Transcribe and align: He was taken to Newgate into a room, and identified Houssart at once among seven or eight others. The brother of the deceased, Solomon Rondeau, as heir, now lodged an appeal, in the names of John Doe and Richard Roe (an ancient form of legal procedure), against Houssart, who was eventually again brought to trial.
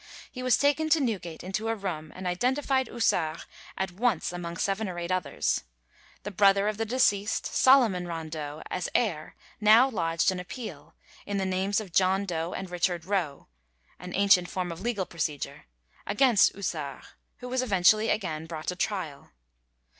He 0.31 0.41
was 0.41 0.57
taken 0.57 0.89
to 0.89 0.99
Newgate 0.99 1.43
into 1.43 1.67
a 1.67 1.75
room, 1.75 2.11
and 2.15 2.25
identified 2.25 2.87
Houssart 2.87 3.45
at 3.77 3.91
once 3.91 4.33
among 4.33 4.57
seven 4.57 4.89
or 4.89 4.97
eight 4.97 5.11
others. 5.11 5.63
The 6.23 6.31
brother 6.31 6.67
of 6.67 6.77
the 6.77 6.85
deceased, 6.85 7.45
Solomon 7.45 8.07
Rondeau, 8.07 8.63
as 8.71 8.89
heir, 8.95 9.35
now 9.59 9.87
lodged 9.87 10.31
an 10.31 10.39
appeal, 10.39 10.95
in 11.27 11.37
the 11.37 11.45
names 11.45 11.79
of 11.79 11.91
John 11.93 12.25
Doe 12.25 12.51
and 12.51 12.71
Richard 12.71 13.05
Roe 13.05 13.47
(an 13.99 14.15
ancient 14.15 14.49
form 14.49 14.71
of 14.71 14.81
legal 14.81 15.05
procedure), 15.05 15.65
against 16.07 16.53
Houssart, 16.53 17.03
who 17.37 17.47
was 17.47 17.61
eventually 17.61 18.09
again 18.09 18.47
brought 18.47 18.65
to 18.69 18.75
trial. 18.75 19.29